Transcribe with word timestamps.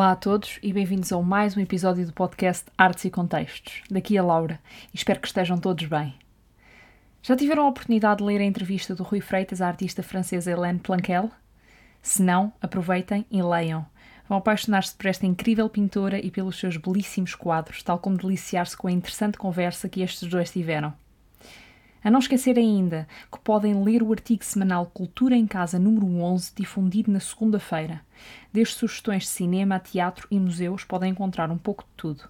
Olá 0.00 0.12
a 0.12 0.16
todos 0.16 0.58
e 0.62 0.72
bem-vindos 0.72 1.12
a 1.12 1.20
mais 1.20 1.54
um 1.54 1.60
episódio 1.60 2.06
do 2.06 2.12
podcast 2.14 2.64
Artes 2.78 3.04
e 3.04 3.10
Contextos. 3.10 3.82
Daqui 3.90 4.16
a 4.16 4.22
Laura 4.22 4.58
e 4.94 4.96
espero 4.96 5.20
que 5.20 5.26
estejam 5.26 5.58
todos 5.58 5.84
bem. 5.84 6.14
Já 7.22 7.36
tiveram 7.36 7.66
a 7.66 7.68
oportunidade 7.68 8.20
de 8.20 8.24
ler 8.24 8.40
a 8.40 8.44
entrevista 8.44 8.94
do 8.94 9.02
Rui 9.02 9.20
Freitas 9.20 9.60
à 9.60 9.68
artista 9.68 10.02
francesa 10.02 10.50
Hélène 10.50 10.78
Planquel? 10.78 11.30
Se 12.00 12.22
não, 12.22 12.50
aproveitem 12.62 13.26
e 13.30 13.42
leiam. 13.42 13.84
Vão 14.26 14.38
apaixonar-se 14.38 14.94
por 14.94 15.04
esta 15.04 15.26
incrível 15.26 15.68
pintora 15.68 16.18
e 16.18 16.30
pelos 16.30 16.58
seus 16.58 16.78
belíssimos 16.78 17.34
quadros, 17.34 17.82
tal 17.82 17.98
como 17.98 18.16
deliciar-se 18.16 18.78
com 18.78 18.88
a 18.88 18.92
interessante 18.92 19.36
conversa 19.36 19.86
que 19.86 20.00
estes 20.00 20.26
dois 20.30 20.50
tiveram. 20.50 20.94
A 22.02 22.10
não 22.10 22.18
esquecer 22.18 22.58
ainda 22.58 23.06
que 23.30 23.38
podem 23.38 23.84
ler 23.84 24.02
o 24.02 24.10
artigo 24.10 24.42
semanal 24.42 24.86
Cultura 24.86 25.36
em 25.36 25.46
Casa 25.46 25.78
número 25.78 26.06
11, 26.06 26.52
difundido 26.56 27.12
na 27.12 27.20
segunda-feira. 27.20 28.00
Desde 28.50 28.74
sugestões 28.74 29.24
de 29.24 29.28
cinema, 29.28 29.78
teatro 29.78 30.26
e 30.30 30.38
museus, 30.40 30.82
podem 30.82 31.10
encontrar 31.10 31.50
um 31.50 31.58
pouco 31.58 31.82
de 31.82 31.90
tudo. 31.98 32.24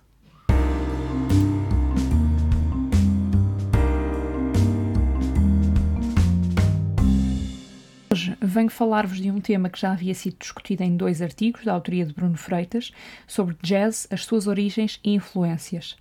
Hoje 8.13 8.37
venho 8.41 8.71
falar-vos 8.71 9.19
de 9.19 9.31
um 9.31 9.41
tema 9.41 9.71
que 9.71 9.81
já 9.81 9.93
havia 9.93 10.17
sido 10.17 10.37
discutido 10.37 10.83
em 10.83 10.97
dois 10.97 11.23
artigos, 11.23 11.65
da 11.65 11.73
autoria 11.73 12.05
de 12.05 12.13
Bruno 12.13 12.37
Freitas, 12.37 12.91
sobre 13.25 13.57
jazz, 13.63 14.09
as 14.11 14.25
suas 14.25 14.49
origens 14.49 14.99
e 15.05 15.15
influências. 15.15 15.97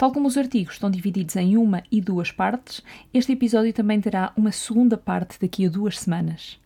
Tal 0.00 0.12
como 0.12 0.28
os 0.28 0.38
artigos 0.38 0.76
estão 0.76 0.90
divididos 0.90 1.36
em 1.36 1.58
uma 1.58 1.82
e 1.92 2.00
duas 2.00 2.32
partes, 2.32 2.80
este 3.12 3.32
episódio 3.32 3.70
também 3.70 4.00
terá 4.00 4.32
uma 4.34 4.50
segunda 4.50 4.96
parte 4.96 5.38
daqui 5.38 5.66
a 5.66 5.68
duas 5.68 5.98
semanas. 5.98 6.58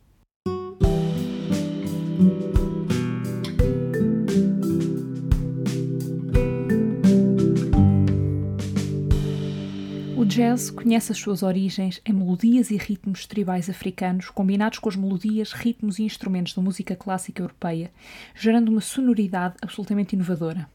O 10.16 10.24
jazz 10.24 10.70
conhece 10.70 11.10
as 11.10 11.18
suas 11.18 11.42
origens 11.42 12.00
em 12.06 12.12
melodias 12.12 12.70
e 12.70 12.76
ritmos 12.76 13.26
tribais 13.26 13.68
africanos 13.68 14.30
combinados 14.30 14.78
com 14.78 14.88
as 14.88 14.94
melodias, 14.94 15.50
ritmos 15.50 15.98
e 15.98 16.04
instrumentos 16.04 16.54
da 16.54 16.62
música 16.62 16.94
clássica 16.94 17.42
europeia, 17.42 17.90
gerando 18.32 18.68
uma 18.68 18.80
sonoridade 18.80 19.56
absolutamente 19.60 20.14
inovadora. 20.14 20.68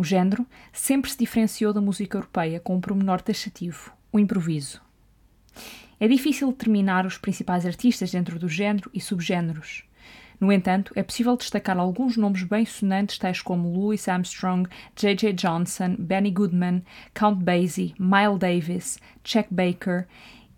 O 0.00 0.02
género 0.02 0.46
sempre 0.72 1.10
se 1.10 1.18
diferenciou 1.18 1.74
da 1.74 1.80
música 1.82 2.16
europeia 2.16 2.58
com 2.58 2.74
um 2.74 2.80
promenor 2.80 3.20
taxativo, 3.20 3.92
o 4.10 4.18
improviso. 4.18 4.80
É 6.00 6.08
difícil 6.08 6.50
determinar 6.52 7.04
os 7.04 7.18
principais 7.18 7.66
artistas 7.66 8.10
dentro 8.10 8.38
do 8.38 8.48
género 8.48 8.90
e 8.94 8.98
subgéneros. 8.98 9.84
No 10.40 10.50
entanto, 10.50 10.90
é 10.96 11.02
possível 11.02 11.36
destacar 11.36 11.76
alguns 11.76 12.16
nomes 12.16 12.44
bem 12.44 12.64
sonantes, 12.64 13.18
tais 13.18 13.42
como 13.42 13.70
Louis 13.70 14.08
Armstrong, 14.08 14.70
J.J. 14.96 15.34
Johnson, 15.34 15.96
Benny 15.98 16.30
Goodman, 16.30 16.82
Count 17.12 17.44
Basie, 17.44 17.94
Miles 17.98 18.38
Davis, 18.38 18.98
Chet 19.22 19.48
Baker 19.50 20.06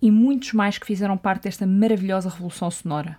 e 0.00 0.08
muitos 0.08 0.52
mais 0.52 0.78
que 0.78 0.86
fizeram 0.86 1.18
parte 1.18 1.42
desta 1.42 1.66
maravilhosa 1.66 2.30
revolução 2.30 2.70
sonora. 2.70 3.18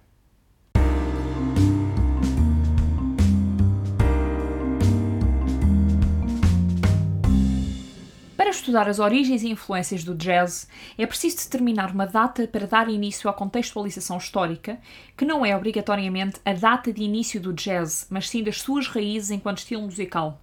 Estudar 8.63 8.87
as 8.87 8.99
origens 8.99 9.43
e 9.43 9.49
influências 9.49 10.03
do 10.05 10.15
jazz, 10.15 10.69
é 10.97 11.05
preciso 11.05 11.37
determinar 11.37 11.91
uma 11.91 12.07
data 12.07 12.47
para 12.47 12.65
dar 12.65 12.89
início 12.89 13.29
à 13.29 13.33
contextualização 13.33 14.17
histórica, 14.17 14.79
que 15.17 15.25
não 15.25 15.45
é 15.45 15.55
obrigatoriamente 15.55 16.39
a 16.45 16.53
data 16.53 16.91
de 16.91 17.03
início 17.03 17.41
do 17.41 17.51
jazz, 17.51 18.07
mas 18.09 18.29
sim 18.29 18.41
das 18.41 18.61
suas 18.61 18.87
raízes 18.87 19.31
enquanto 19.31 19.57
estilo 19.57 19.81
musical. 19.81 20.39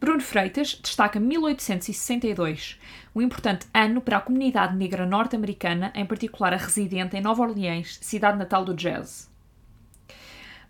Bruno 0.00 0.22
Freitas 0.22 0.80
destaca 0.82 1.20
1862, 1.20 2.80
um 3.14 3.20
importante 3.20 3.66
ano 3.74 4.00
para 4.00 4.16
a 4.16 4.20
comunidade 4.20 4.74
negra 4.74 5.04
norte-americana, 5.04 5.92
em 5.94 6.06
particular 6.06 6.54
a 6.54 6.56
residente 6.56 7.18
em 7.18 7.20
Nova 7.20 7.42
Orleans, 7.42 7.98
cidade 8.00 8.38
natal 8.38 8.64
do 8.64 8.72
jazz. 8.72 9.29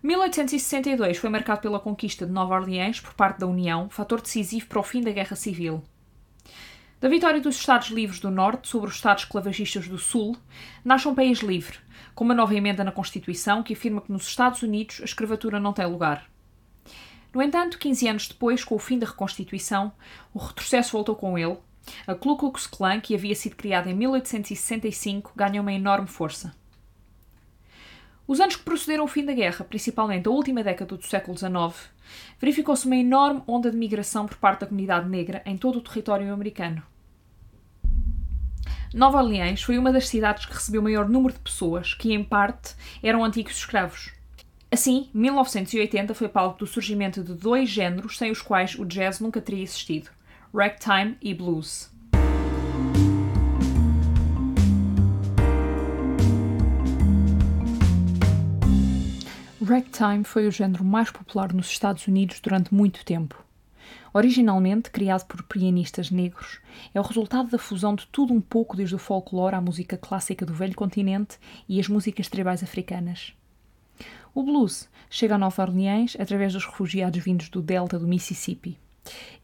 1862 0.03 1.17
foi 1.17 1.29
marcado 1.29 1.61
pela 1.61 1.79
conquista 1.79 2.25
de 2.25 2.31
Nova 2.31 2.55
Orleans 2.55 2.99
por 2.99 3.13
parte 3.13 3.39
da 3.39 3.45
União, 3.45 3.87
fator 3.87 4.19
decisivo 4.19 4.65
para 4.65 4.79
o 4.79 4.83
fim 4.83 4.99
da 5.01 5.11
Guerra 5.11 5.35
Civil. 5.35 5.83
Da 6.99 7.07
vitória 7.07 7.39
dos 7.39 7.55
Estados 7.55 7.89
Livres 7.89 8.19
do 8.19 8.31
Norte 8.31 8.67
sobre 8.67 8.89
os 8.89 8.95
Estados 8.95 9.23
esclavagistas 9.23 9.87
do 9.87 9.99
Sul, 9.99 10.35
nasce 10.83 11.07
um 11.07 11.13
país 11.13 11.39
livre, 11.39 11.77
com 12.15 12.23
uma 12.23 12.33
nova 12.33 12.55
emenda 12.55 12.83
na 12.83 12.91
Constituição 12.91 13.61
que 13.61 13.73
afirma 13.73 14.01
que 14.01 14.11
nos 14.11 14.27
Estados 14.27 14.63
Unidos 14.63 15.01
a 15.01 15.05
escravatura 15.05 15.59
não 15.59 15.71
tem 15.71 15.85
lugar. 15.85 16.27
No 17.31 17.41
entanto, 17.41 17.77
15 17.77 18.07
anos 18.07 18.27
depois, 18.27 18.63
com 18.63 18.75
o 18.75 18.79
fim 18.79 18.97
da 18.97 19.05
Reconstituição, 19.05 19.93
o 20.33 20.39
retrocesso 20.39 20.93
voltou 20.93 21.15
com 21.15 21.37
ele. 21.37 21.57
A 22.07 22.15
Ku 22.15 22.37
Klux 22.37 22.65
Klan, 22.65 22.99
que 22.99 23.13
havia 23.13 23.35
sido 23.35 23.55
criada 23.55 23.89
em 23.89 23.93
1865, 23.93 25.33
ganha 25.35 25.61
uma 25.61 25.71
enorme 25.71 26.07
força. 26.07 26.59
Os 28.27 28.39
anos 28.39 28.55
que 28.55 28.63
procederam 28.63 29.03
ao 29.03 29.07
fim 29.07 29.25
da 29.25 29.33
guerra, 29.33 29.65
principalmente 29.65 30.27
a 30.27 30.31
última 30.31 30.63
década 30.63 30.95
do 30.95 31.05
século 31.05 31.37
XIX, 31.37 31.89
verificou-se 32.39 32.85
uma 32.85 32.95
enorme 32.95 33.41
onda 33.47 33.69
de 33.69 33.77
migração 33.77 34.25
por 34.25 34.37
parte 34.37 34.61
da 34.61 34.67
comunidade 34.67 35.09
negra 35.09 35.41
em 35.45 35.57
todo 35.57 35.77
o 35.77 35.81
território 35.81 36.31
americano. 36.33 36.83
Nova 38.93 39.21
Orleans 39.21 39.63
foi 39.63 39.77
uma 39.77 39.91
das 39.91 40.07
cidades 40.07 40.45
que 40.45 40.53
recebeu 40.53 40.81
maior 40.81 41.07
número 41.07 41.33
de 41.33 41.39
pessoas 41.39 41.93
que, 41.93 42.13
em 42.13 42.23
parte, 42.23 42.75
eram 43.01 43.23
antigos 43.23 43.55
escravos. 43.55 44.11
Assim, 44.69 45.09
1980 45.13 46.13
foi 46.13 46.29
palco 46.29 46.59
do 46.59 46.67
surgimento 46.67 47.23
de 47.23 47.33
dois 47.33 47.69
géneros 47.69 48.17
sem 48.17 48.31
os 48.31 48.41
quais 48.41 48.75
o 48.75 48.85
jazz 48.85 49.19
nunca 49.19 49.41
teria 49.41 49.63
existido: 49.63 50.09
ragtime 50.53 51.17
e 51.21 51.33
blues. 51.33 51.89
Ragtime 59.63 60.23
foi 60.23 60.47
o 60.47 60.51
género 60.51 60.83
mais 60.83 61.11
popular 61.11 61.53
nos 61.53 61.67
Estados 61.67 62.07
Unidos 62.07 62.39
durante 62.39 62.73
muito 62.73 63.05
tempo. 63.05 63.45
Originalmente 64.11 64.89
criado 64.89 65.27
por 65.27 65.43
pianistas 65.43 66.09
negros, 66.09 66.59
é 66.95 66.99
o 66.99 67.03
resultado 67.03 67.51
da 67.51 67.59
fusão 67.59 67.93
de 67.93 68.07
tudo 68.07 68.33
um 68.33 68.41
pouco 68.41 68.75
desde 68.75 68.95
o 68.95 68.97
folclore 68.97 69.55
à 69.55 69.61
música 69.61 69.95
clássica 69.95 70.47
do 70.47 70.53
velho 70.53 70.73
continente 70.73 71.37
e 71.69 71.79
as 71.79 71.87
músicas 71.87 72.27
tribais 72.27 72.63
africanas. 72.63 73.33
O 74.33 74.41
blues 74.41 74.89
chega 75.11 75.35
a 75.35 75.37
Nova 75.37 75.61
Orleans 75.61 76.17
através 76.19 76.53
dos 76.53 76.65
refugiados 76.65 77.23
vindos 77.23 77.47
do 77.47 77.61
delta 77.61 77.99
do 77.99 78.07
Mississippi. 78.07 78.79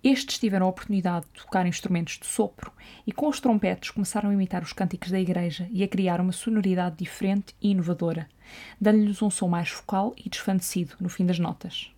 Estes 0.04 0.38
tiveram 0.38 0.68
a 0.68 0.70
oportunidade 0.70 1.26
de 1.34 1.42
tocar 1.42 1.66
instrumentos 1.66 2.20
de 2.20 2.28
sopro 2.28 2.72
e, 3.06 3.12
com 3.12 3.28
os 3.28 3.40
trompetes, 3.40 3.90
começaram 3.90 4.30
a 4.30 4.34
imitar 4.34 4.62
os 4.62 4.72
cânticos 4.72 5.12
da 5.12 5.20
igreja 5.20 5.68
e 5.72 5.84
a 5.84 5.88
criar 5.88 6.22
uma 6.22 6.32
sonoridade 6.32 6.98
diferente 6.98 7.56
e 7.62 7.72
inovadora, 7.72 8.30
dando-lhes 8.80 9.22
um 9.22 9.30
som 9.30 9.48
mais 9.48 9.70
focal 9.70 10.14
e 10.16 10.30
desfanecido 10.30 10.96
no 11.00 11.10
fim 11.10 11.26
das 11.26 11.40
notas. 11.40 11.92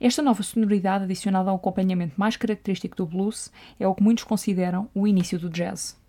Esta 0.00 0.20
nova 0.20 0.42
sonoridade, 0.42 1.04
adicionada 1.04 1.50
ao 1.50 1.56
acompanhamento 1.56 2.14
mais 2.16 2.36
característico 2.36 2.96
do 2.96 3.06
blues, 3.06 3.52
é 3.78 3.86
o 3.86 3.94
que 3.94 4.02
muitos 4.02 4.24
consideram 4.24 4.90
o 4.94 5.06
início 5.06 5.38
do 5.38 5.48
jazz. 5.48 6.01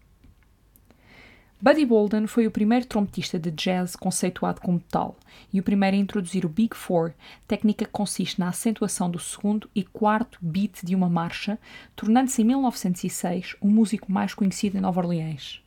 Buddy 1.63 1.86
Bolden 1.86 2.27
foi 2.27 2.45
o 2.45 2.51
primeiro 2.51 2.86
trompetista 2.86 3.39
de 3.39 3.50
jazz 3.50 3.95
conceituado 3.95 4.60
como 4.60 4.81
tal 4.81 5.15
e 5.54 5.62
o 5.62 5.63
primeiro 5.63 5.95
a 5.95 6.00
introduzir 6.01 6.45
o 6.45 6.50
Big 6.50 6.75
Four, 6.75 7.13
técnica 7.48 7.86
que 7.86 7.92
consiste 7.92 8.38
na 8.38 8.50
acentuação 8.50 9.10
do 9.10 9.18
segundo 9.18 9.69
e 9.74 9.81
quarto 9.81 10.38
beat 10.42 10.83
de 10.83 10.94
uma 10.94 11.07
marcha, 11.07 11.57
tornando-se 11.95 12.42
em 12.42 12.45
1906 12.48 13.56
o 13.62 13.69
músico 13.69 14.12
mais 14.12 14.33
conhecido 14.33 14.77
em 14.77 14.81
Nova 14.81 15.00
Orleans. 15.00 15.63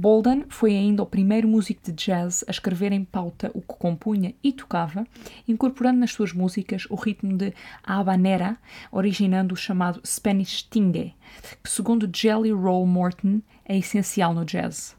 Bolden 0.00 0.46
foi 0.48 0.74
ainda 0.74 1.02
o 1.02 1.06
primeiro 1.06 1.46
músico 1.46 1.82
de 1.84 1.92
jazz 1.92 2.42
a 2.48 2.50
escrever 2.50 2.90
em 2.90 3.04
pauta 3.04 3.50
o 3.52 3.60
que 3.60 3.74
compunha 3.78 4.34
e 4.42 4.50
tocava, 4.50 5.06
incorporando 5.46 6.00
nas 6.00 6.12
suas 6.12 6.32
músicas 6.32 6.86
o 6.88 6.94
ritmo 6.94 7.36
de 7.36 7.52
habanera, 7.84 8.56
originando 8.90 9.52
o 9.52 9.58
chamado 9.58 10.00
Spanish 10.02 10.62
Tingue, 10.62 11.14
que, 11.62 11.68
segundo 11.68 12.10
Jelly 12.10 12.50
Roll 12.50 12.86
Morton, 12.86 13.42
é 13.62 13.76
essencial 13.76 14.32
no 14.32 14.42
jazz. 14.42 14.96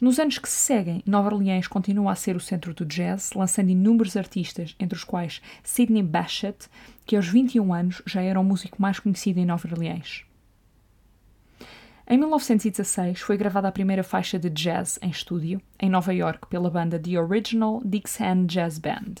Nos 0.00 0.18
anos 0.18 0.38
que 0.38 0.48
se 0.48 0.60
seguem, 0.60 1.02
Nova 1.04 1.34
Orleans 1.34 1.68
continua 1.68 2.12
a 2.12 2.16
ser 2.16 2.36
o 2.36 2.40
centro 2.40 2.72
do 2.72 2.86
jazz, 2.86 3.32
lançando 3.34 3.68
inúmeros 3.68 4.16
artistas, 4.16 4.74
entre 4.80 4.96
os 4.96 5.04
quais 5.04 5.42
Sidney 5.62 6.02
Bechet, 6.02 6.70
que 7.04 7.16
aos 7.16 7.28
21 7.28 7.74
anos 7.74 8.00
já 8.06 8.22
era 8.22 8.40
o 8.40 8.44
músico 8.44 8.80
mais 8.80 8.98
conhecido 8.98 9.40
em 9.40 9.44
Nova 9.44 9.68
Orleans. 9.68 10.24
Em 12.06 12.18
1916 12.18 13.20
foi 13.20 13.38
gravada 13.38 13.66
a 13.66 13.72
primeira 13.72 14.02
faixa 14.02 14.38
de 14.38 14.50
jazz 14.50 14.98
em 15.00 15.08
estúdio, 15.08 15.58
em 15.80 15.88
Nova 15.88 16.12
York, 16.12 16.46
pela 16.48 16.68
banda 16.70 16.98
The 16.98 17.18
Original 17.18 17.80
Dixieland 17.82 18.46
Jazz 18.46 18.78
Band. 18.78 19.14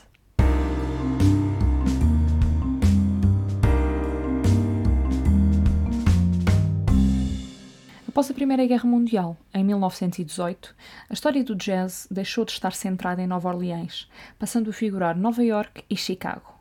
Após 8.06 8.30
a 8.30 8.34
Primeira 8.34 8.66
Guerra 8.66 8.88
Mundial, 8.88 9.34
em 9.54 9.64
1918, 9.64 10.74
a 11.08 11.14
história 11.14 11.42
do 11.42 11.56
jazz 11.56 12.06
deixou 12.10 12.44
de 12.44 12.52
estar 12.52 12.74
centrada 12.74 13.22
em 13.22 13.26
Nova 13.26 13.48
Orleans, 13.48 14.10
passando 14.38 14.68
a 14.68 14.74
figurar 14.74 15.16
Nova 15.16 15.42
York 15.42 15.82
e 15.88 15.96
Chicago. 15.96 16.53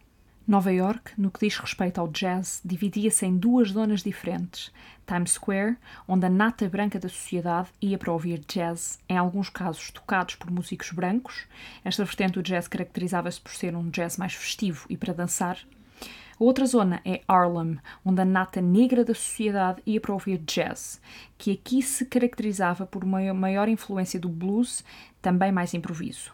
Nova 0.46 0.74
York, 0.74 1.14
no 1.18 1.32
que 1.32 1.40
diz 1.40 1.58
respeito 1.58 2.02
ao 2.02 2.10
jazz, 2.10 2.62
dividia-se 2.66 3.26
em 3.26 3.38
duas 3.38 3.72
zonas 3.72 4.04
diferentes. 4.04 4.74
Times 5.08 5.32
Square, 5.32 5.78
onde 6.06 6.26
a 6.26 6.30
nata 6.30 6.68
branca 6.68 7.00
da 7.00 7.08
sociedade 7.08 7.70
ia 7.82 7.98
para 7.98 8.12
ouvir 8.12 8.44
jazz, 8.46 9.00
em 9.08 9.16
alguns 9.16 9.50
casos 9.50 9.90
tocados 9.90 10.36
por 10.36 10.52
músicos 10.52 10.92
brancos. 10.92 11.46
Esta 11.86 12.04
vertente 12.04 12.34
do 12.34 12.44
jazz 12.44 12.68
caracterizava-se 12.68 13.40
por 13.40 13.54
ser 13.54 13.74
um 13.74 13.90
jazz 13.90 14.18
mais 14.18 14.34
festivo 14.34 14.86
e 14.90 14.98
para 14.98 15.14
dançar, 15.14 15.58
a 16.40 16.44
outra 16.44 16.66
zona 16.66 17.00
é 17.06 17.22
Harlem, 17.26 17.78
onde 18.04 18.22
a 18.22 18.26
nata 18.26 18.60
negra 18.60 19.06
da 19.06 19.14
sociedade 19.14 19.82
ia 19.86 20.02
para 20.02 20.12
ouvir 20.12 20.40
jazz, 20.40 21.00
que 21.38 21.52
aqui 21.52 21.82
se 21.82 22.06
caracterizava 22.06 22.86
por 22.86 23.04
uma 23.04 23.34
maior 23.34 23.70
influência 23.70 24.20
do 24.20 24.28
blues, 24.28 24.84
também 25.22 25.54
mais 25.54 25.74
improviso. 25.74 26.34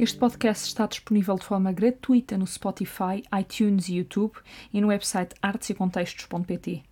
Este 0.00 0.16
podcast 0.16 0.66
está 0.66 0.86
disponível 0.86 1.34
de 1.36 1.44
forma 1.44 1.70
gratuita 1.72 2.38
no 2.38 2.46
Spotify, 2.46 3.22
iTunes 3.38 3.86
e 3.90 3.96
YouTube 3.96 4.32
e 4.72 4.80
no 4.80 4.88
website 4.88 5.34
artesecontextos.pt. 5.42 6.82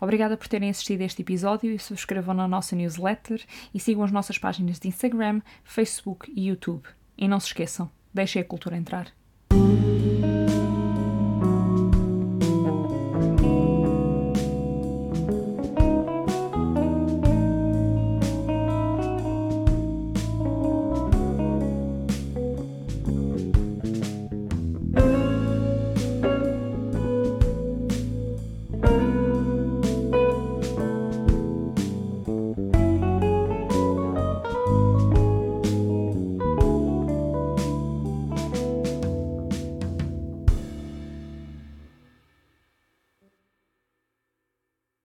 Obrigada 0.00 0.36
por 0.36 0.46
terem 0.46 0.70
assistido 0.70 1.00
a 1.00 1.06
este 1.06 1.22
episódio 1.22 1.72
e 1.72 1.78
subscrevam 1.80 2.36
na 2.36 2.46
nossa 2.46 2.76
newsletter 2.76 3.44
e 3.74 3.80
sigam 3.80 4.04
as 4.04 4.12
nossas 4.12 4.38
páginas 4.38 4.78
de 4.78 4.86
Instagram, 4.86 5.42
Facebook 5.64 6.32
e 6.36 6.46
YouTube. 6.46 6.86
E 7.18 7.26
não 7.26 7.40
se 7.40 7.48
esqueçam, 7.48 7.90
deixem 8.14 8.40
a 8.40 8.44
cultura 8.44 8.76
entrar. 8.76 9.15